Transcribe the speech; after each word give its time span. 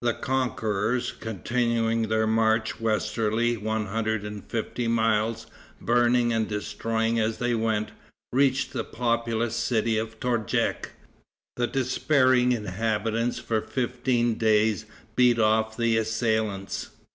The 0.00 0.14
conquerors, 0.14 1.12
continuing 1.12 2.08
their 2.08 2.26
march 2.26 2.80
westerly 2.80 3.58
one 3.58 3.84
hundred 3.84 4.24
and 4.24 4.42
fifty 4.42 4.88
miles, 4.88 5.46
burning 5.78 6.32
and 6.32 6.48
destroying 6.48 7.20
as 7.20 7.36
they 7.36 7.54
went, 7.54 7.90
reached 8.32 8.72
the 8.72 8.82
populous 8.82 9.54
city 9.56 9.98
of 9.98 10.18
Torjek. 10.20 10.92
The 11.56 11.66
despairing 11.66 12.50
inhabitants 12.52 13.38
for 13.40 13.60
fifteen 13.60 14.36
days 14.38 14.86
beat 15.16 15.38
off 15.38 15.76
the 15.76 15.98
assailants. 15.98 16.88